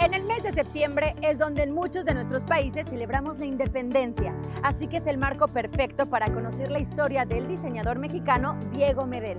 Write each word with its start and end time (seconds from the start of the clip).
En 0.00 0.14
el 0.14 0.24
mes 0.24 0.42
de 0.42 0.52
septiembre 0.54 1.14
es 1.20 1.36
donde 1.36 1.62
en 1.62 1.74
muchos 1.74 2.06
de 2.06 2.14
nuestros 2.14 2.44
países 2.44 2.86
celebramos 2.88 3.38
la 3.38 3.44
independencia, 3.44 4.34
así 4.62 4.86
que 4.86 4.96
es 4.96 5.06
el 5.06 5.18
marco 5.18 5.46
perfecto 5.46 6.06
para 6.06 6.32
conocer 6.32 6.70
la 6.70 6.78
historia 6.78 7.26
del 7.26 7.46
diseñador 7.46 7.98
mexicano 7.98 8.58
Diego 8.72 9.04
Medel, 9.04 9.36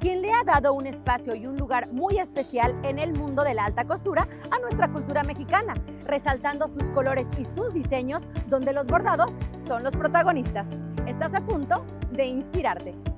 quien 0.00 0.20
le 0.20 0.32
ha 0.32 0.42
dado 0.42 0.72
un 0.72 0.88
espacio 0.88 1.36
y 1.36 1.46
un 1.46 1.56
lugar 1.56 1.92
muy 1.92 2.18
especial 2.18 2.76
en 2.82 2.98
el 2.98 3.12
mundo 3.12 3.44
de 3.44 3.54
la 3.54 3.66
alta 3.66 3.84
costura 3.84 4.26
a 4.50 4.58
nuestra 4.58 4.88
cultura 4.88 5.22
mexicana, 5.22 5.74
resaltando 6.08 6.66
sus 6.66 6.90
colores 6.90 7.28
y 7.38 7.44
sus 7.44 7.72
diseños 7.72 8.26
donde 8.48 8.72
los 8.72 8.88
bordados 8.88 9.32
son 9.64 9.84
los 9.84 9.94
protagonistas. 9.94 10.66
Estás 11.06 11.34
a 11.34 11.40
punto 11.40 11.86
de 12.10 12.26
inspirarte. 12.26 13.09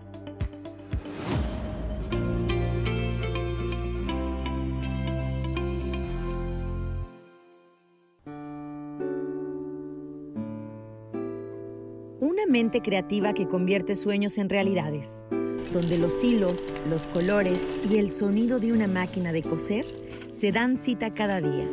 Mente 12.52 12.82
creativa 12.82 13.32
que 13.32 13.48
convierte 13.48 13.96
sueños 13.96 14.36
en 14.36 14.50
realidades, 14.50 15.22
donde 15.72 15.96
los 15.96 16.22
hilos, 16.22 16.68
los 16.88 17.08
colores 17.08 17.60
y 17.90 17.96
el 17.96 18.10
sonido 18.10 18.60
de 18.60 18.72
una 18.72 18.86
máquina 18.86 19.32
de 19.32 19.42
coser 19.42 19.86
se 20.36 20.52
dan 20.52 20.76
cita 20.76 21.14
cada 21.14 21.40
día. 21.40 21.66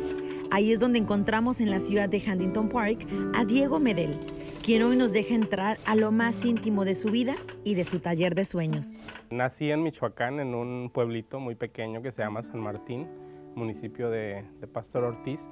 Ahí 0.50 0.72
es 0.72 0.80
donde 0.80 0.98
encontramos 0.98 1.60
en 1.60 1.70
la 1.70 1.80
ciudad 1.80 2.08
de 2.08 2.22
Huntington 2.26 2.70
Park 2.70 3.06
a 3.34 3.44
Diego 3.44 3.78
Medel, 3.78 4.16
quien 4.64 4.82
hoy 4.82 4.96
nos 4.96 5.12
deja 5.12 5.34
entrar 5.34 5.78
a 5.84 5.94
lo 5.94 6.10
más 6.12 6.44
íntimo 6.46 6.86
de 6.86 6.94
su 6.94 7.08
vida 7.08 7.36
y 7.62 7.74
de 7.74 7.84
su 7.84 8.00
taller 8.00 8.34
de 8.34 8.46
sueños. 8.46 9.02
Nací 9.30 9.70
en 9.70 9.82
Michoacán, 9.82 10.40
en 10.40 10.54
un 10.54 10.90
pueblito 10.90 11.38
muy 11.38 11.56
pequeño 11.56 12.00
que 12.00 12.10
se 12.10 12.22
llama 12.22 12.42
San 12.42 12.58
Martín 12.58 13.06
municipio 13.60 14.10
de, 14.10 14.44
Pastor 14.72 15.04
Ortiz. 15.04 15.48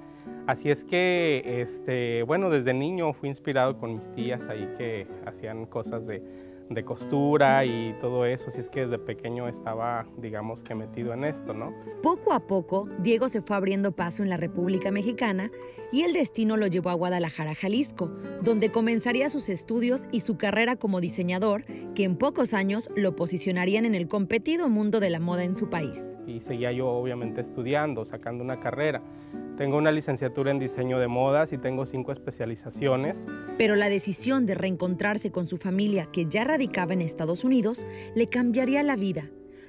Así 0.47 0.71
es 0.71 0.85
que, 0.85 1.63
este, 1.63 2.23
bueno, 2.25 2.51
desde 2.51 2.75
niño 2.75 3.13
fui 3.13 3.29
inspirado 3.29 3.79
con 3.79 3.95
mis 3.95 4.11
tías 4.13 4.49
ahí 4.49 4.69
que 4.77 5.07
hacían 5.27 5.67
cosas 5.67 6.07
de, 6.07 6.23
de 6.71 6.85
costura 6.85 7.65
y 7.65 7.95
todo 8.01 8.25
eso, 8.27 8.49
así 8.49 8.61
es 8.61 8.69
que 8.69 8.81
desde 8.81 8.99
pequeño 8.99 9.49
estaba, 9.49 10.07
digamos 10.19 10.63
que 10.63 10.75
metido 10.75 11.13
en 11.15 11.25
esto, 11.25 11.55
¿no? 11.55 11.73
Poco 12.03 12.33
a 12.33 12.41
poco, 12.41 12.89
Diego 12.99 13.29
se 13.29 13.43
fue 13.43 13.57
abriendo 13.57 13.93
paso 13.93 14.23
en 14.23 14.29
la 14.29 14.37
República 14.37 14.91
Mexicana 14.91 15.51
y 15.93 16.03
el 16.03 16.13
destino 16.13 16.57
lo 16.57 16.67
llevó 16.67 16.91
a 16.91 16.95
Guadalajara, 16.95 17.55
Jalisco, 17.55 18.11
donde 18.43 18.71
comenzaría 18.71 19.31
sus 19.31 19.49
estudios 19.49 20.09
y 20.13 20.21
su 20.21 20.37
carrera 20.37 20.77
como 20.77 21.01
diseñador, 21.01 21.65
que 21.95 22.05
en 22.05 22.17
pocos 22.17 22.53
años 22.53 22.91
lo 22.95 23.17
posicionarían 23.17 23.85
en 23.85 23.95
el 23.95 24.09
competido 24.09 24.69
mundo 24.69 25.01
de 25.01 25.11
la 25.11 25.21
moda 25.21 25.45
en 25.45 25.55
su 25.55 25.71
país. 25.71 26.03
Y 26.27 26.41
seguía 26.41 26.73
yo 26.73 26.89
obviamente 26.89 27.41
estudiando, 27.41 28.05
sacando 28.05 28.45
una 28.45 28.61
carrera. 28.61 29.03
Tengo 29.59 29.77
una 29.77 29.91
licenciatura 29.91 30.53
en 30.53 30.61
diseño 30.61 31.01
de 31.01 31.09
modas 31.09 31.53
y 31.53 31.59
tengo 31.59 31.85
cinco 31.85 32.13
especializaciones. 32.13 33.27
Pero 33.59 33.75
la 33.75 33.89
decisión 33.89 34.47
de 34.47 34.55
reencontrarse 34.55 35.33
con 35.33 35.49
su 35.49 35.57
familia, 35.57 36.07
que 36.13 36.27
ya 36.27 36.45
radicaba 36.45 36.93
en 36.93 37.01
Estados 37.01 37.43
Unidos, 37.43 37.85
le 38.15 38.29
cambiaría 38.29 38.85
la 38.85 38.95
vida. 38.95 39.25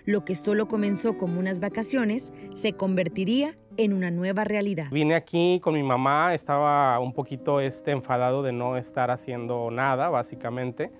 Lo 0.05 0.25
que 0.25 0.35
solo 0.35 0.67
comenzó 0.67 1.17
como 1.17 1.39
unas 1.39 1.59
vacaciones 1.59 2.31
se 2.53 2.73
convertiría 2.73 3.57
en 3.77 3.93
una 3.93 4.11
nueva 4.11 4.43
realidad. 4.43 4.89
Vine 4.91 5.15
aquí 5.15 5.59
con 5.59 5.73
mi 5.73 5.81
mamá, 5.81 6.35
estaba 6.35 6.99
un 6.99 7.11
poquito 7.11 7.59
este, 7.59 7.89
enfadado 7.89 8.43
de 8.43 8.51
no 8.51 8.77
estar 8.77 9.09
haciendo 9.09 9.71
nada, 9.71 10.09
básicamente. 10.09 10.91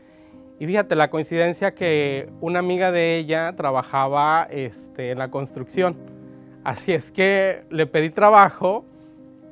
Y 0.59 0.65
fíjate, 0.65 0.95
la 0.95 1.11
coincidencia 1.11 1.75
que 1.75 2.27
una 2.41 2.57
amiga 2.57 2.91
de 2.91 3.17
ella 3.17 3.55
trabajaba 3.55 4.47
este, 4.49 5.11
en 5.11 5.19
la 5.19 5.29
construcción. 5.29 6.18
Así 6.63 6.91
es 6.91 7.11
que 7.11 7.63
le 7.69 7.87
pedí 7.87 8.09
trabajo, 8.09 8.85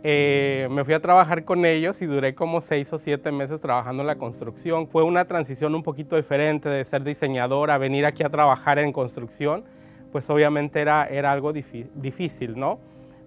eh, 0.04 0.68
me 0.70 0.84
fui 0.84 0.94
a 0.94 1.02
trabajar 1.02 1.44
con 1.46 1.66
ellos 1.66 2.02
y 2.02 2.06
duré 2.06 2.36
como 2.36 2.62
seis 2.62 2.92
o 2.94 2.98
siete 2.98 3.32
meses 3.32 3.62
trabajando 3.62 4.04
en 4.04 4.08
la 4.08 4.18
construcción. 4.18 4.88
Fue 4.88 5.04
una 5.04 5.26
transición 5.26 5.74
un 5.74 5.84
poquito 5.84 6.16
diferente 6.16 6.70
de 6.70 6.86
ser 6.86 7.04
diseñador 7.04 7.72
a 7.72 7.78
venir 7.78 8.06
aquí 8.06 8.24
a 8.24 8.30
trabajar 8.30 8.78
en 8.80 8.92
construcción, 8.92 9.64
pues 10.12 10.30
obviamente 10.30 10.82
era, 10.82 11.06
era 11.06 11.32
algo 11.32 11.54
difícil, 11.54 12.60
¿no? 12.60 12.80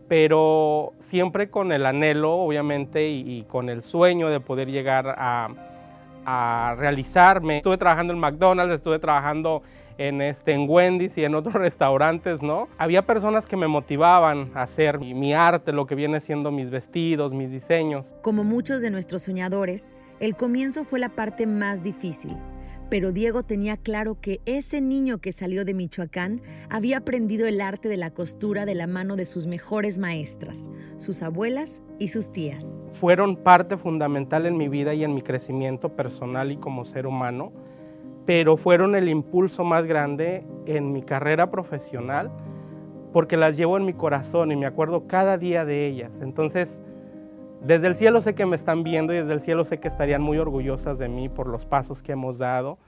Pero 0.09 0.93
siempre 0.99 1.51
con 1.51 1.73
el 1.73 1.87
anhelo, 1.87 2.33
obviamente, 2.33 3.09
y, 3.09 3.45
con 3.45 3.69
el 3.69 3.83
sueño 3.83 4.29
de 4.29 4.41
poder 4.41 4.69
llegar 4.69 5.15
a, 5.17 5.49
a 6.27 6.75
realizarme. 6.77 7.59
Estuve 7.59 7.79
trabajando 7.79 8.13
en 8.13 8.19
McDonald's, 8.19 8.75
estuve 8.75 8.99
trabajando 8.99 9.63
en, 10.01 10.23
este, 10.23 10.53
en 10.53 10.65
Wendy's 10.69 11.19
y 11.19 11.25
en 11.25 11.35
otros 11.35 11.55
restaurantes, 11.67 12.43
¿no? 12.43 12.69
Había 12.79 13.07
personas 13.07 13.47
que 13.47 13.57
me 13.57 13.69
motivaban 13.69 14.51
a 14.55 14.63
hacer 14.63 14.99
mi, 14.99 15.35
arte, 15.35 15.73
lo 15.73 15.87
que 15.87 15.95
viene 15.95 16.21
siendo 16.21 16.51
mis 16.51 16.71
vestidos, 16.71 17.35
mis 17.35 17.51
diseños. 17.51 18.17
Como 18.23 18.43
muchos 18.43 18.81
de 18.81 18.91
nuestros 18.91 19.23
soñadores, 19.23 19.93
el 20.19 20.37
comienzo 20.37 20.85
fue 20.85 20.99
la 20.99 21.11
parte 21.11 21.47
más 21.47 21.83
difícil. 21.83 22.37
Pero 22.89 23.13
Diego 23.13 23.45
tenía 23.45 23.77
claro 23.77 24.21
que 24.21 24.41
ese 24.47 24.81
niño 24.81 25.19
que 25.19 25.31
salió 25.31 25.65
de 25.65 25.75
Michoacán 25.75 26.43
había 26.71 26.97
aprendido 26.97 27.47
el 27.47 27.61
arte 27.61 27.89
de 27.89 27.97
la 27.97 28.11
costura 28.11 28.67
de 28.67 28.75
la 28.75 28.89
mano 28.89 29.15
de 29.15 29.27
sus 29.27 29.47
mejores 29.47 29.99
maestras, 29.99 30.63
sus 30.97 31.23
abuelas 31.23 31.83
y 32.01 32.09
sus 32.09 32.33
tías. 32.33 32.67
Fueron 32.99 33.37
parte 33.37 33.77
fundamental 33.77 34.47
en 34.47 34.57
mi 34.57 34.69
vida 34.69 34.93
y 34.95 35.05
en 35.05 35.15
mi 35.15 35.23
crecimiento 35.23 35.95
personal 35.95 36.51
y 36.51 36.57
como 36.57 36.85
ser 36.85 37.07
humano 37.07 37.53
pero 38.27 38.57
fueron 38.57 38.95
el 38.95 39.09
impulso 39.09 39.65
más 39.65 39.85
grande 39.85 40.45
en 40.67 40.93
mi 40.93 41.03
carrera 41.03 41.51
profesional 41.51 42.31
porque 43.13 43.37
las 43.37 43.57
llevo 43.57 43.77
en 43.77 43.85
mi 43.85 43.93
corazón 43.93 44.53
y 44.53 44.57
me 44.57 44.67
acuerdo 44.67 45.07
cada 45.07 45.37
día 45.37 45.65
de 45.65 45.87
ellas. 45.87 46.21
Entonces, 46.21 46.83
desde 47.61 47.89
el 47.89 47.95
cielo 47.95 48.21
sé 48.21 48.35
que 48.35 48.47
me 48.47 48.57
están 48.57 48.85
viendo 48.85 49.13
y 49.13 49.17
desde 49.17 49.33
el 49.33 49.41
cielo 49.41 49.65
sé 49.65 49.81
que 49.81 49.89
estarían 49.89 50.23
muy 50.23 50.39
orgullosas 50.39 50.99
de 50.99 51.09
mí 51.09 51.29
por 51.29 51.47
los 51.47 51.65
pasos 51.65 52.03
que 52.03 52.13
hemos 52.13 52.39
dado. 52.39 52.79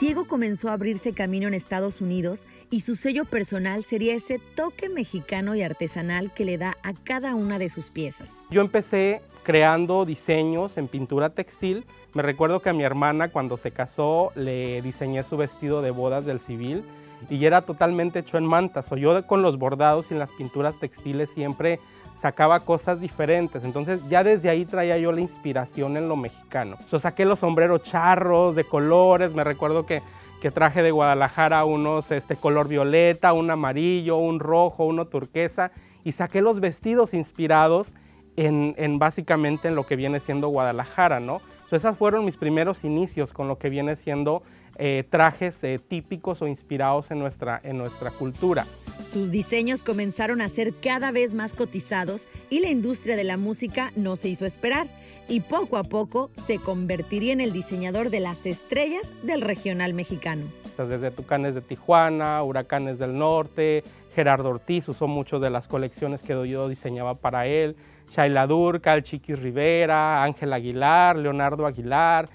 Diego 0.00 0.26
comenzó 0.26 0.68
a 0.68 0.74
abrirse 0.74 1.12
camino 1.12 1.48
en 1.48 1.54
Estados 1.54 2.00
Unidos 2.00 2.46
y 2.70 2.82
su 2.82 2.94
sello 2.94 3.24
personal 3.24 3.82
sería 3.82 4.14
ese 4.14 4.38
toque 4.54 4.88
mexicano 4.88 5.56
y 5.56 5.62
artesanal 5.62 6.32
que 6.32 6.44
le 6.44 6.56
da 6.56 6.76
a 6.84 6.92
cada 6.92 7.34
una 7.34 7.58
de 7.58 7.68
sus 7.68 7.90
piezas. 7.90 8.30
Yo 8.48 8.60
empecé 8.60 9.22
creando 9.42 10.04
diseños 10.04 10.78
en 10.78 10.86
pintura 10.86 11.30
textil. 11.30 11.84
Me 12.14 12.22
recuerdo 12.22 12.60
que 12.60 12.68
a 12.68 12.74
mi 12.74 12.84
hermana 12.84 13.30
cuando 13.30 13.56
se 13.56 13.72
casó 13.72 14.30
le 14.36 14.82
diseñé 14.82 15.24
su 15.24 15.36
vestido 15.36 15.82
de 15.82 15.90
bodas 15.90 16.24
del 16.24 16.38
civil 16.38 16.84
y 17.28 17.44
era 17.44 17.62
totalmente 17.62 18.20
hecho 18.20 18.38
en 18.38 18.46
mantas. 18.46 18.92
O 18.92 18.96
yo 18.96 19.26
con 19.26 19.42
los 19.42 19.58
bordados 19.58 20.12
y 20.12 20.14
las 20.14 20.30
pinturas 20.30 20.78
textiles 20.78 21.30
siempre 21.30 21.80
sacaba 22.18 22.60
cosas 22.60 23.00
diferentes. 23.00 23.62
Entonces 23.64 24.00
ya 24.08 24.24
desde 24.24 24.50
ahí 24.50 24.64
traía 24.64 24.98
yo 24.98 25.12
la 25.12 25.20
inspiración 25.20 25.96
en 25.96 26.08
lo 26.08 26.16
mexicano. 26.16 26.76
Yo 26.90 26.98
saqué 26.98 27.24
los 27.24 27.38
sombreros 27.38 27.82
charros 27.82 28.56
de 28.56 28.64
colores. 28.64 29.32
Me 29.34 29.44
recuerdo 29.44 29.86
que, 29.86 30.02
que 30.40 30.50
traje 30.50 30.82
de 30.82 30.90
Guadalajara 30.90 31.64
unos 31.64 32.10
este, 32.10 32.34
color 32.34 32.66
violeta, 32.66 33.32
un 33.32 33.50
amarillo, 33.50 34.16
un 34.16 34.40
rojo, 34.40 34.84
uno 34.84 35.06
turquesa. 35.06 35.70
Y 36.02 36.12
saqué 36.12 36.42
los 36.42 36.58
vestidos 36.58 37.14
inspirados 37.14 37.94
en, 38.36 38.98
básicamente 38.98 39.68
en 39.68 39.74
lo 39.74 39.86
que 39.86 39.96
viene 39.96 40.20
siendo 40.20 40.48
Guadalajara, 40.48 41.20
¿no? 41.20 41.40
So, 41.68 41.76
esos 41.76 41.96
fueron 41.96 42.24
mis 42.24 42.36
primeros 42.36 42.84
inicios 42.84 43.32
con 43.32 43.46
lo 43.46 43.58
que 43.58 43.68
viene 43.68 43.94
siendo 43.96 44.42
eh, 44.78 45.04
trajes 45.08 45.62
eh, 45.64 45.78
típicos 45.78 46.40
o 46.42 46.46
inspirados 46.46 47.10
en 47.10 47.18
nuestra, 47.18 47.60
en 47.62 47.78
nuestra 47.78 48.10
cultura. 48.10 48.64
Sus 49.04 49.30
diseños 49.30 49.82
comenzaron 49.82 50.40
a 50.40 50.48
ser 50.48 50.72
cada 50.74 51.10
vez 51.10 51.34
más 51.34 51.52
cotizados 51.52 52.26
y 52.50 52.60
la 52.60 52.70
industria 52.70 53.16
de 53.16 53.24
la 53.24 53.36
música 53.36 53.92
no 53.96 54.16
se 54.16 54.28
hizo 54.28 54.46
esperar 54.46 54.86
y 55.28 55.40
poco 55.40 55.76
a 55.76 55.84
poco 55.84 56.30
se 56.46 56.58
convertiría 56.58 57.32
en 57.32 57.40
el 57.40 57.52
diseñador 57.52 58.10
de 58.10 58.20
las 58.20 58.46
estrellas 58.46 59.12
del 59.22 59.42
regional 59.42 59.94
mexicano. 59.94 60.44
Desde 60.76 61.10
Tucanes 61.10 61.54
de 61.54 61.60
Tijuana, 61.60 62.42
Huracanes 62.42 62.98
del 62.98 63.18
Norte, 63.18 63.82
Gerardo 64.14 64.50
Ortiz 64.50 64.88
usó 64.88 65.08
mucho 65.08 65.40
de 65.40 65.50
las 65.50 65.68
colecciones 65.68 66.22
que 66.22 66.48
yo 66.48 66.68
diseñaba 66.68 67.14
para 67.14 67.46
él. 67.46 67.76
Shaila 68.10 68.46
Durcal, 68.46 69.02
Chiqui 69.02 69.34
Rivera, 69.34 70.22
Ángel 70.22 70.52
Aguilar, 70.52 71.16
Leonardo 71.16 71.66
Aguilar. 71.66 72.28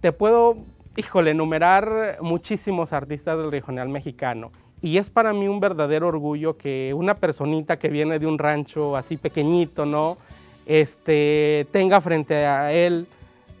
Te 0.00 0.12
puedo, 0.12 0.56
híjole, 0.96 1.30
enumerar 1.30 2.18
muchísimos 2.20 2.92
artistas 2.92 3.38
del 3.38 3.50
regional 3.50 3.88
mexicano. 3.88 4.50
Y 4.80 4.98
es 4.98 5.10
para 5.10 5.32
mí 5.32 5.46
un 5.48 5.60
verdadero 5.60 6.08
orgullo 6.08 6.56
que 6.56 6.92
una 6.94 7.14
personita 7.14 7.78
que 7.78 7.88
viene 7.88 8.18
de 8.18 8.26
un 8.26 8.38
rancho 8.38 8.96
así 8.96 9.16
pequeñito, 9.16 9.86
¿no? 9.86 10.18
Este, 10.66 11.66
tenga 11.70 12.00
frente 12.00 12.46
a 12.46 12.72
él 12.72 13.06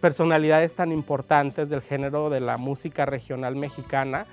personalidades 0.00 0.74
tan 0.74 0.90
importantes 0.90 1.68
del 1.68 1.80
género 1.80 2.28
de 2.28 2.40
la 2.40 2.56
música 2.56 3.06
regional 3.06 3.54
mexicana 3.54 4.26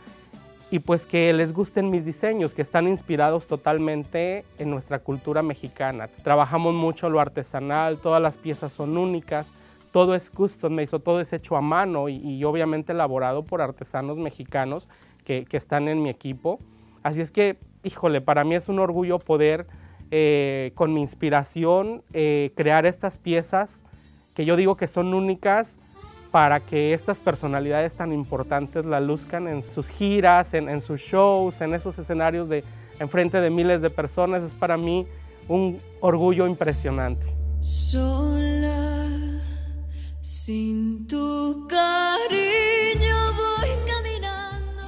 y 0.71 0.79
pues 0.79 1.05
que 1.05 1.33
les 1.33 1.53
gusten 1.53 1.89
mis 1.89 2.05
diseños, 2.05 2.53
que 2.53 2.61
están 2.61 2.87
inspirados 2.87 3.47
totalmente 3.47 4.45
en 4.57 4.69
nuestra 4.69 4.99
cultura 4.99 5.41
mexicana. 5.41 6.07
Trabajamos 6.23 6.75
mucho 6.75 7.09
lo 7.09 7.19
artesanal, 7.19 7.97
todas 7.97 8.21
las 8.21 8.37
piezas 8.37 8.71
son 8.71 8.97
únicas, 8.97 9.51
todo 9.91 10.15
es 10.15 10.29
custom 10.29 10.73
made, 10.73 10.87
todo 10.87 11.19
es 11.19 11.33
hecho 11.33 11.55
a 11.55 11.61
mano 11.61 12.09
y, 12.09 12.43
obviamente 12.43 12.93
elaborado 12.93 13.43
por 13.43 13.61
artesanos 13.61 14.17
mexicanos 14.17 14.89
que, 15.25 15.45
que, 15.45 15.57
están 15.57 15.87
en 15.87 16.01
mi 16.01 16.09
equipo. 16.09 16.59
Así 17.03 17.21
es 17.21 17.31
que, 17.31 17.57
híjole, 17.83 18.21
para 18.21 18.43
mí 18.43 18.55
es 18.55 18.69
un 18.69 18.79
orgullo 18.79 19.19
poder 19.19 19.67
eh, 20.11 20.71
con 20.73 20.91
mi 20.91 21.01
inspiración, 21.01 22.01
eh, 22.13 22.51
crear 22.55 22.87
estas 22.87 23.19
piezas 23.19 23.85
que 24.33 24.43
yo 24.43 24.55
digo 24.55 24.75
que 24.75 24.87
son 24.87 25.13
únicas 25.13 25.79
para 26.31 26.61
que 26.61 26.93
estas 26.93 27.19
personalidades 27.19 27.95
tan 27.95 28.11
importantes 28.11 28.85
la 28.85 29.01
luzcan 29.01 29.47
en 29.47 29.61
sus 29.61 29.87
giras, 29.87 30.55
en, 30.55 30.81
sus 30.81 30.99
shows, 30.99 31.61
en 31.61 31.75
esos 31.75 31.99
escenarios 31.99 32.49
de 32.49 32.63
enfrente 32.99 33.39
de 33.39 33.51
miles 33.51 33.83
de 33.83 33.91
personas. 33.91 34.43
Es 34.43 34.55
para 34.55 34.77
mí 34.77 35.05
un 35.47 35.77
orgullo 35.99 36.47
impresionante. 36.47 37.27
Sola, 37.59 38.78
sin 40.21 41.07
tu 41.07 41.67
cariño 41.69 43.15
voy 43.35 43.69
caminando. 43.87 44.83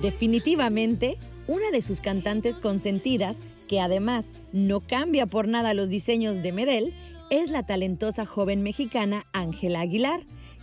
Definitivamente, 0.00 1.18
una 1.46 1.70
de 1.70 1.82
sus 1.82 2.00
cantantes 2.00 2.56
consentidas, 2.56 3.36
que 3.68 3.80
además 3.80 4.26
no 4.52 4.80
cambia 4.80 5.26
por 5.26 5.46
nada 5.48 5.74
los 5.74 5.88
diseños 5.88 6.42
de 6.42 6.52
Medel, 6.52 6.94
es 7.30 7.50
la 7.50 7.64
talentosa 7.64 8.26
joven 8.26 8.62
mexicana 8.62 9.24
Ángela 9.32 9.80
Aguilar, 9.80 10.20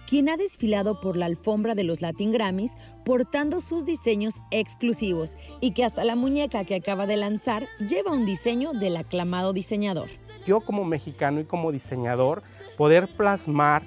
quien 0.07 0.27
ha 0.29 0.37
desfilado 0.37 0.99
por 1.01 1.15
la 1.15 1.27
alfombra 1.27 1.75
de 1.75 1.83
los 1.83 2.01
Latin 2.01 2.31
Grammys 2.31 2.73
portando 3.05 3.61
sus 3.61 3.85
diseños 3.85 4.33
exclusivos 4.49 5.37
y 5.61 5.71
que 5.71 5.83
hasta 5.83 6.03
la 6.03 6.15
muñeca 6.15 6.65
que 6.65 6.75
acaba 6.75 7.05
de 7.05 7.17
lanzar 7.17 7.67
lleva 7.87 8.11
un 8.11 8.25
diseño 8.25 8.73
del 8.73 8.97
aclamado 8.97 9.53
diseñador. 9.53 10.09
Yo 10.47 10.61
como 10.61 10.83
mexicano 10.83 11.41
y 11.41 11.45
como 11.45 11.71
diseñador 11.71 12.41
poder 12.75 13.07
plasmar 13.07 13.83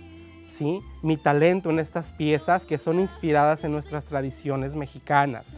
¿sí? 0.52 0.80
mi 1.02 1.16
talento 1.16 1.70
en 1.70 1.78
estas 1.78 2.12
piezas 2.12 2.66
que 2.66 2.78
son 2.78 3.00
inspiradas 3.00 3.64
en 3.64 3.72
nuestras 3.72 4.04
tradiciones 4.04 4.74
mexicanas 4.74 5.54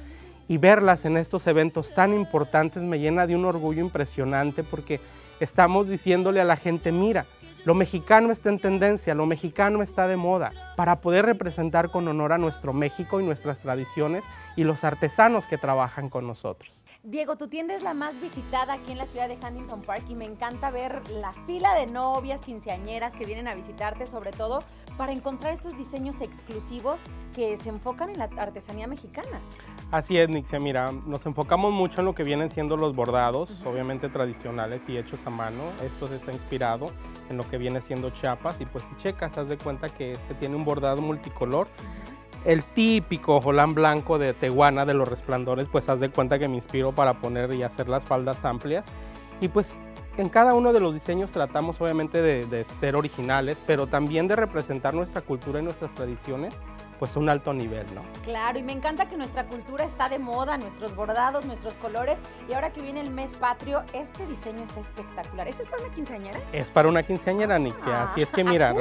y 0.49 0.59
verlas 0.59 1.05
en 1.05 1.17
estos 1.17 1.47
eventos 1.47 1.95
tan 1.95 2.15
importantes 2.15 2.83
me 2.83 2.99
llena 2.99 3.27
de 3.27 3.35
un 3.35 3.45
orgullo 3.45 3.81
impresionante 3.81 4.63
porque 4.63 5.01
estamos 5.41 5.89
diciéndole 5.89 6.41
a 6.41 6.45
la 6.45 6.57
gente, 6.57 6.93
mira, 6.93 7.27
lo 7.65 7.75
mexicano 7.75 8.31
está 8.31 8.51
en 8.51 8.59
tendencia, 8.59 9.15
lo 9.15 9.27
mexicano 9.27 9.83
está 9.83 10.07
de 10.07 10.17
moda, 10.17 10.51
para 10.77 11.01
poder 11.01 11.25
representar 11.25 11.91
con 11.91 12.07
honor 12.07 12.33
a 12.33 12.39
nuestro 12.39 12.73
México 12.73 13.21
y 13.21 13.25
nuestras 13.25 13.59
tradiciones 13.61 14.25
y 14.55 14.65
los 14.65 14.85
artesanos 14.85 15.47
que 15.47 15.59
trabajan 15.59 16.11
con 16.11 16.27
nosotros. 16.27 16.84
Diego, 17.07 17.37
tu 17.37 17.49
tienda 17.49 17.75
es 17.75 17.83
la 17.83 17.93
más 17.93 18.19
visitada 18.19 18.73
aquí 18.73 18.93
en 18.93 18.97
la 18.97 19.07
ciudad 19.07 19.29
de 19.29 19.35
Huntington 19.35 19.83
Park 19.83 20.05
y 20.09 20.15
me 20.15 20.25
encanta 20.25 20.71
ver 20.71 21.03
la 21.11 21.35
fila 21.35 21.75
de 21.75 21.87
novias, 21.87 22.41
quinceañeras 22.41 23.15
que 23.15 23.27
vienen 23.27 23.47
a 23.47 23.55
visitarte, 23.55 24.07
sobre 24.07 24.33
todo 24.33 24.61
para 24.97 25.13
encontrar 25.13 25.53
estos 25.53 25.77
diseños 25.77 26.17
exclusivos 26.23 26.99
que 27.37 27.59
se 27.59 27.69
enfocan 27.69 28.09
en 28.09 28.19
la 28.19 28.31
artesanía 28.39 28.87
mexicana. 28.87 29.43
Así 29.91 30.17
es, 30.17 30.31
Nixia. 30.31 30.59
Mira, 30.61 30.93
nos 30.93 31.27
enfocamos 31.27 31.75
mucho 31.75 32.01
en 32.01 32.07
lo 32.07 32.15
que 32.15 32.25
vienen 32.25 32.49
siendo 32.49 32.79
los 32.79 32.97
bordados, 32.97 33.61
obviamente 33.67 34.09
tradicionales 34.09 34.89
y 34.89 34.97
hechos 34.97 35.27
a 35.27 35.31
mano. 35.31 35.63
Esto 35.85 36.07
está 36.07 36.33
inspirado 36.33 36.91
en 37.29 37.37
lo 37.37 37.47
que 37.47 37.59
viene 37.59 37.83
siendo 37.83 38.09
Chiapas 38.11 38.59
y 38.63 38.65
pues 38.65 38.83
si 38.83 38.97
checas, 38.97 39.37
haz 39.37 39.51
de 39.51 39.59
cuenta 39.59 39.91
que 39.91 40.13
este 40.13 40.33
tiene 40.37 40.57
un 40.57 40.65
bordado 40.65 41.03
multicolor. 41.03 41.69
El 42.45 42.63
típico 42.63 43.39
holán 43.39 43.75
blanco 43.75 44.19
de 44.19 44.35
Tehuana 44.35 44.85
de 44.85 44.93
los 44.93 45.09
resplandores, 45.09 45.67
pues 45.71 45.89
haz 45.89 46.01
de 46.01 46.11
cuenta 46.11 46.39
que 46.39 46.47
me 46.47 46.57
inspiro 46.57 46.93
para 46.93 47.15
poner 47.15 47.53
y 47.55 47.63
hacer 47.63 47.89
las 47.89 48.05
faldas 48.05 48.45
amplias. 48.45 48.87
Y 49.41 49.49
pues 49.49 49.75
en 50.19 50.29
cada 50.29 50.53
uno 50.53 50.73
de 50.73 50.81
los 50.81 50.93
diseños 50.93 51.31
tratamos 51.31 51.81
obviamente 51.81 52.21
de, 52.21 52.45
de 52.47 52.67
ser 52.79 52.97
originales, 52.97 53.61
pero 53.67 53.87
también 53.87 54.29
de 54.29 54.37
representar 54.37 54.93
nuestra 54.93 55.23
cultura 55.23 55.61
y 55.61 55.63
nuestras 55.63 55.93
tradiciones 55.93 56.55
pues 56.99 57.17
un 57.17 57.29
alto 57.29 57.53
nivel, 57.53 57.87
¿no? 57.95 58.03
Claro, 58.25 58.59
y 58.59 58.63
me 58.63 58.73
encanta 58.73 59.09
que 59.09 59.17
nuestra 59.17 59.45
cultura 59.45 59.85
está 59.85 60.09
de 60.09 60.19
moda, 60.19 60.57
nuestros 60.57 60.95
bordados, 60.95 61.45
nuestros 61.45 61.75
colores, 61.75 62.19
y 62.49 62.53
ahora 62.53 62.73
que 62.73 62.83
viene 62.83 63.01
el 63.01 63.11
mes 63.11 63.37
patrio, 63.37 63.83
este 63.93 64.27
diseño 64.27 64.63
está 64.65 64.81
espectacular. 64.81 65.49
¿Este 65.49 65.65
es 65.65 65.69
para 65.69 65.83
una 65.83 65.95
quinceañera? 65.95 66.41
Es 66.53 66.71
para 66.71 66.89
una 66.89 67.03
quinceañera, 67.03 67.59
Nixia, 67.59 68.05
así 68.05 68.23
es 68.23 68.31
que 68.31 68.45
mira, 68.45 68.75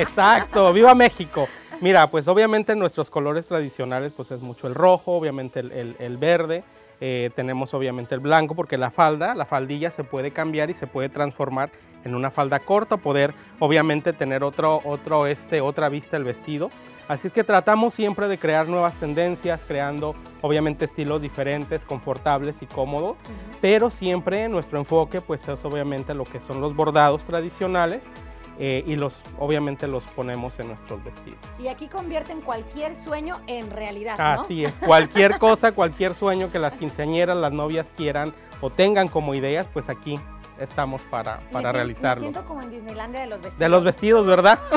exacto, 0.00 0.72
¡viva 0.72 0.94
México! 0.94 1.46
Mira, 1.80 2.08
pues 2.08 2.26
obviamente 2.26 2.74
nuestros 2.74 3.08
colores 3.08 3.46
tradicionales, 3.46 4.12
pues 4.12 4.32
es 4.32 4.40
mucho 4.40 4.66
el 4.66 4.74
rojo, 4.74 5.12
obviamente 5.12 5.60
el, 5.60 6.16
verde, 6.16 6.64
eh, 7.00 7.30
tenemos 7.36 7.72
obviamente 7.72 8.16
el 8.16 8.20
blanco 8.20 8.56
porque 8.56 8.76
la 8.76 8.90
falda, 8.90 9.36
la 9.36 9.46
faldilla 9.46 9.92
se 9.92 10.02
puede 10.02 10.32
cambiar 10.32 10.70
y 10.70 10.74
se 10.74 10.88
puede 10.88 11.08
transformar 11.08 11.70
en 12.04 12.16
una 12.16 12.32
falda 12.32 12.58
corta, 12.58 12.96
poder 12.96 13.32
obviamente 13.60 14.12
tener 14.12 14.42
otro, 14.42 14.80
otro, 14.84 15.28
este, 15.28 15.60
otra 15.60 15.88
vista 15.88 16.16
el 16.16 16.24
vestido. 16.24 16.68
Así 17.06 17.28
es 17.28 17.32
que 17.32 17.44
tratamos 17.44 17.94
siempre 17.94 18.26
de 18.26 18.38
crear 18.38 18.66
nuevas 18.66 18.96
tendencias, 18.96 19.64
creando 19.64 20.16
obviamente 20.42 20.84
estilos 20.84 21.22
diferentes, 21.22 21.84
confortables 21.84 22.60
y 22.60 22.66
cómodos, 22.66 23.16
pero 23.60 23.92
siempre 23.92 24.48
nuestro 24.48 24.80
enfoque 24.80 25.20
pues 25.20 25.46
es 25.46 25.64
obviamente 25.64 26.12
lo 26.12 26.24
que 26.24 26.40
son 26.40 26.60
los 26.60 26.74
bordados 26.74 27.22
tradicionales, 27.24 28.10
eh, 28.58 28.82
y 28.86 28.96
los 28.96 29.22
obviamente 29.38 29.86
los 29.86 30.04
ponemos 30.04 30.58
en 30.58 30.68
nuestros 30.68 31.02
vestidos. 31.04 31.38
Y 31.58 31.68
aquí 31.68 31.86
convierten 31.86 32.40
cualquier 32.40 32.96
sueño 32.96 33.36
en 33.46 33.70
realidad. 33.70 34.18
¿no? 34.18 34.42
Así 34.42 34.64
es, 34.64 34.80
cualquier 34.80 35.38
cosa, 35.38 35.72
cualquier 35.72 36.14
sueño 36.14 36.50
que 36.50 36.58
las 36.58 36.74
quinceañeras, 36.74 37.36
las 37.36 37.52
novias 37.52 37.92
quieran 37.96 38.32
o 38.60 38.70
tengan 38.70 39.08
como 39.08 39.34
ideas, 39.34 39.66
pues 39.72 39.88
aquí 39.88 40.18
estamos 40.58 41.02
para, 41.02 41.40
para 41.52 41.70
realizarlo. 41.72 42.24
Me 42.24 42.32
siento 42.32 42.48
como 42.48 42.62
en 42.62 42.70
Disneylandia 42.70 43.20
de 43.20 43.26
los 43.28 43.40
vestidos. 43.40 43.58
De 43.58 43.68
los 43.68 43.84
vestidos, 43.84 44.26
¿verdad? 44.26 44.58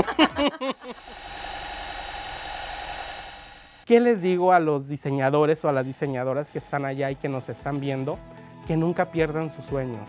¿Qué 3.86 4.00
les 4.00 4.22
digo 4.22 4.54
a 4.54 4.60
los 4.60 4.88
diseñadores 4.88 5.66
o 5.66 5.70
a 5.70 5.72
las 5.74 5.86
diseñadoras 5.86 6.50
que 6.50 6.60
están 6.60 6.86
allá 6.86 7.12
y 7.12 7.16
que 7.16 7.28
nos 7.28 7.50
están 7.50 7.80
viendo? 7.82 8.20
Que 8.68 8.78
nunca 8.78 9.12
pierdan 9.12 9.52
sus 9.52 9.66
sueños, 9.66 10.08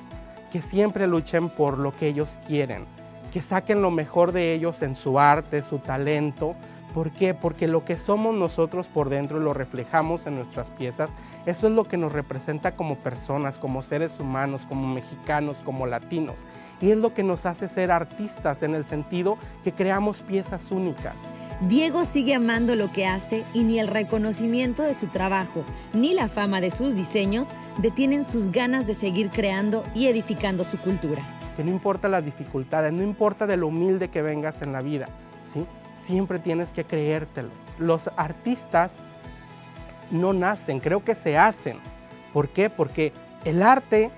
que 0.53 0.61
siempre 0.61 1.07
luchen 1.07 1.49
por 1.49 1.79
lo 1.79 1.91
que 1.97 2.07
ellos 2.07 2.39
quieren, 2.47 2.87
que 3.33 3.43
saquen 3.43 3.83
lo 3.83 3.91
mejor 3.91 4.33
de 4.33 4.55
ellos 4.55 4.83
en 4.83 4.95
su 4.95 5.19
arte, 5.19 5.63
su 5.63 5.79
talento, 5.79 6.55
¿Por 6.93 7.11
qué? 7.11 7.33
Porque 7.33 7.69
lo 7.69 7.85
que 7.85 7.97
somos 7.97 8.35
nosotros 8.35 8.87
por 8.87 9.09
dentro 9.09 9.41
lo 9.41 9.55
reflejamos 9.55 10.27
en 10.27 10.37
nuestras 10.37 10.71
piezas, 10.71 11.15
eso 11.47 11.67
es 11.67 11.73
lo 11.73 11.85
que 11.85 11.97
nos 11.97 12.13
representa 12.13 12.77
como 12.77 12.97
personas, 12.97 13.59
como 13.59 13.83
seres 13.83 14.21
humanos, 14.21 14.67
como 14.69 14.87
mexicanos, 14.93 15.63
como 15.65 15.87
latinos. 15.87 16.41
Y 16.81 16.91
es 16.91 16.97
lo 16.99 17.15
que 17.15 17.23
nos 17.23 17.47
hace 17.47 17.69
ser 17.69 17.91
artistas 17.91 18.63
en 18.63 18.75
el 18.75 18.85
sentido 18.85 19.39
que 19.65 19.73
creamos 19.73 20.21
piezas 20.21 20.71
únicas. 20.71 21.29
Diego 21.63 22.05
sigue 22.05 22.35
amando 22.35 22.75
lo 22.75 22.93
que 22.93 23.07
hace 23.07 23.45
y 23.55 23.63
ni 23.63 23.79
el 23.79 23.87
reconocimiento 23.87 24.83
de 24.83 24.95
su 24.95 25.07
trabajo 25.07 25.65
ni 25.95 26.13
la 26.13 26.29
fama 26.29 26.61
de 26.61 26.73
sus 26.73 26.95
diseños 26.95 27.49
detienen 27.79 28.25
sus 28.25 28.51
ganas 28.51 28.87
de 28.87 28.95
seguir 28.95 29.31
creando 29.31 29.85
y 29.95 30.09
edificando 30.09 30.65
su 30.65 30.77
cultura. 30.79 31.42
Que 31.57 31.65
no 31.65 31.71
importa 31.71 32.09
las 32.09 32.25
dificultades, 32.25 32.93
no 32.93 33.03
importa 33.03 33.47
de 33.47 33.57
lo 33.57 33.69
humilde 33.69 34.09
que 34.09 34.23
vengas 34.23 34.63
en 34.63 34.73
la 34.73 34.81
vida, 34.81 35.09
¿sí? 35.43 35.67
siempre 35.97 36.39
tienes 36.39 36.73
que 36.73 36.85
creértelo. 36.85 37.51
Los 37.79 38.11
artistas 38.17 39.01
no 40.11 40.33
nacen, 40.33 40.81
creo 40.81 41.05
que 41.05 41.15
se 41.15 41.39
hacen. 41.39 41.79
¿Por 42.33 42.49
qué? 42.49 42.71
Porque 42.71 43.13
el 43.45 43.63
arte 43.63 44.11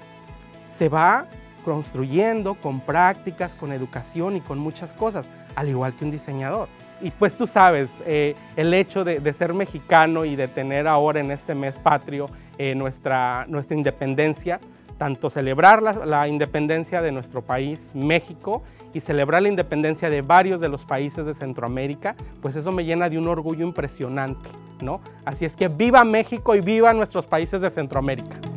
se 0.66 0.88
va 0.88 1.26
construyendo 1.64 2.54
con 2.54 2.80
prácticas, 2.80 3.54
con 3.54 3.72
educación 3.72 4.36
y 4.36 4.40
con 4.40 4.58
muchas 4.58 4.92
cosas, 4.92 5.30
al 5.54 5.68
igual 5.68 5.94
que 5.94 6.04
un 6.04 6.10
diseñador. 6.10 6.68
Y 7.00 7.10
pues 7.10 7.36
tú 7.36 7.46
sabes, 7.46 7.90
eh, 8.06 8.34
el 8.56 8.72
hecho 8.72 9.04
de, 9.04 9.32
ser 9.32 9.52
mexicano 9.52 10.24
y 10.24 10.36
de 10.36 10.48
tener 10.48 10.86
ahora 10.86 11.20
en 11.20 11.30
este 11.30 11.54
mes 11.54 11.78
patrio 11.78 12.30
eh, 12.58 12.74
nuestra, 12.74 13.46
nuestra 13.48 13.76
independencia, 13.76 14.60
tanto 14.98 15.30
celebrar 15.30 15.82
la, 15.82 16.28
independencia 16.28 17.02
de 17.02 17.12
nuestro 17.12 17.42
país, 17.42 17.92
México, 17.94 18.62
y 18.92 19.00
celebrar 19.00 19.42
la 19.42 19.48
independencia 19.48 20.08
de 20.08 20.22
varios 20.22 20.60
de 20.60 20.68
los 20.68 20.84
países 20.84 21.26
de 21.26 21.34
Centroamérica, 21.34 22.14
pues 22.40 22.54
eso 22.56 22.70
me 22.70 22.84
llena 22.84 23.08
de 23.08 23.18
un 23.18 23.26
orgullo 23.26 23.66
impresionante, 23.66 24.48
¿no? 24.80 25.00
Así 25.24 25.44
es 25.44 25.56
que 25.56 25.68
viva 25.68 26.04
México 26.04 26.54
y 26.54 26.60
viva 26.60 26.92
nuestros 26.92 27.26
países 27.26 27.60
de 27.60 27.70
Centroamérica. 27.70 28.53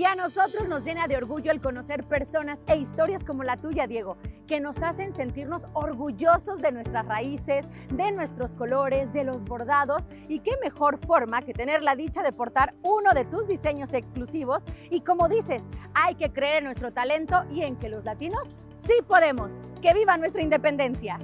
Y 0.00 0.06
a 0.06 0.14
nosotros 0.14 0.66
nos 0.66 0.82
llena 0.82 1.08
de 1.08 1.18
orgullo 1.18 1.52
el 1.52 1.60
conocer 1.60 2.04
personas 2.04 2.62
e 2.66 2.78
historias 2.78 3.22
como 3.22 3.44
la 3.44 3.58
tuya, 3.58 3.86
Diego, 3.86 4.16
que 4.46 4.58
nos 4.58 4.78
hacen 4.78 5.14
sentirnos 5.14 5.66
orgullosos 5.74 6.62
de 6.62 6.72
nuestras 6.72 7.04
raíces, 7.04 7.66
de 7.92 8.10
nuestros 8.10 8.54
colores, 8.54 9.12
de 9.12 9.24
los 9.24 9.44
bordados. 9.44 10.04
Y 10.26 10.40
qué 10.40 10.52
mejor 10.64 10.96
forma 10.96 11.42
que 11.42 11.52
tener 11.52 11.82
la 11.82 11.96
dicha 11.96 12.22
de 12.22 12.32
portar 12.32 12.72
uno 12.80 13.12
de 13.12 13.26
tus 13.26 13.46
diseños 13.46 13.92
exclusivos. 13.92 14.64
Y 14.88 15.02
como 15.02 15.28
dices, 15.28 15.62
hay 15.92 16.14
que 16.14 16.32
creer 16.32 16.60
en 16.60 16.64
nuestro 16.64 16.94
talento 16.94 17.44
y 17.50 17.60
en 17.64 17.76
que 17.76 17.90
los 17.90 18.02
latinos 18.02 18.56
sí 18.76 18.94
podemos. 19.06 19.52
¡Que 19.82 19.92
viva 19.92 20.16
nuestra 20.16 20.40
independencia! 20.40 21.18